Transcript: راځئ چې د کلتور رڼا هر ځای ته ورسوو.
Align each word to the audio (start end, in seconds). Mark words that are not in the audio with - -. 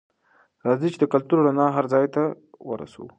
راځئ 0.65 0.87
چې 0.93 0.99
د 1.01 1.05
کلتور 1.13 1.37
رڼا 1.47 1.67
هر 1.77 1.85
ځای 1.93 2.05
ته 2.15 2.21
ورسوو. 2.69 3.07